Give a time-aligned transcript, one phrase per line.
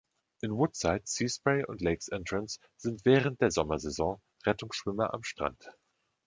[0.41, 5.69] In Woodside, Seaspray und Lakes Entrance sind während der Sommersaison Rettungsschwimmer am Strand.